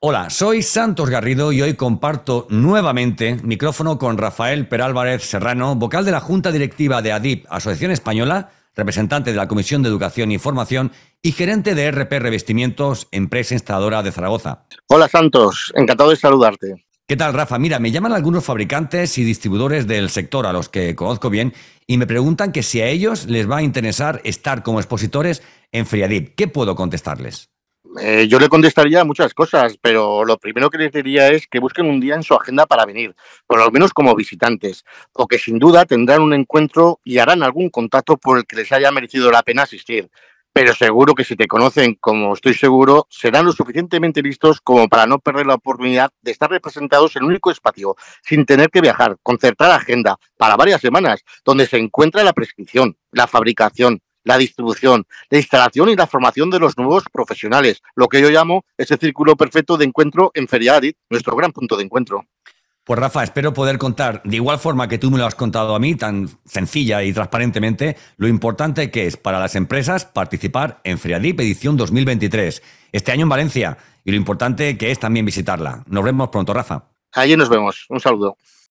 [0.00, 6.12] Hola, soy Santos Garrido y hoy comparto nuevamente micrófono con Rafael Perálvarez Serrano, vocal de
[6.12, 10.92] la Junta Directiva de ADIP, Asociación Española, representante de la Comisión de Educación y Formación
[11.20, 14.66] y gerente de RP Revestimientos, empresa instaladora de Zaragoza.
[14.86, 16.86] Hola Santos, encantado de saludarte.
[17.08, 17.58] ¿Qué tal, Rafa?
[17.58, 21.54] Mira, me llaman algunos fabricantes y distribuidores del sector a los que conozco bien
[21.88, 25.42] y me preguntan que si a ellos les va a interesar estar como expositores
[25.72, 26.36] en Friadip.
[26.36, 27.50] ¿Qué puedo contestarles?
[27.96, 31.86] Eh, yo le contestaría muchas cosas, pero lo primero que les diría es que busquen
[31.86, 34.84] un día en su agenda para venir, por lo menos como visitantes,
[35.14, 38.72] o que sin duda tendrán un encuentro y harán algún contacto por el que les
[38.72, 40.10] haya merecido la pena asistir.
[40.52, 45.06] Pero seguro que si te conocen, como estoy seguro, serán lo suficientemente listos como para
[45.06, 49.16] no perder la oportunidad de estar representados en un único espacio, sin tener que viajar,
[49.22, 55.38] concertar agenda para varias semanas, donde se encuentra la prescripción, la fabricación, la distribución, la
[55.38, 59.78] instalación y la formación de los nuevos profesionales, lo que yo llamo ese círculo perfecto
[59.78, 62.26] de encuentro en Feriadit, nuestro gran punto de encuentro.
[62.84, 65.78] Pues Rafa, espero poder contar, de igual forma que tú me lo has contado a
[65.78, 71.40] mí, tan sencilla y transparentemente, lo importante que es para las empresas participar en Feriadip
[71.40, 72.62] edición 2023,
[72.92, 75.84] este año en Valencia, y lo importante que es también visitarla.
[75.86, 76.84] Nos vemos pronto, Rafa.
[77.12, 77.86] Allí nos vemos.
[77.88, 78.36] Un saludo.